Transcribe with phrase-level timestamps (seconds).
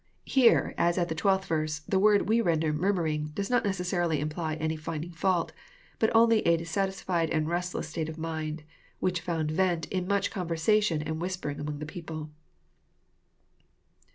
[0.25, 4.75] Here, as at the 12th verse, the word we render^^urmurlng" does not necessarily Imply any
[4.75, 5.51] finding fioiult,
[5.99, 10.47] but only a dissatis fied and restless state of nuino^^hlcb found vent in much con
[10.47, 12.31] versation and whispering among the people.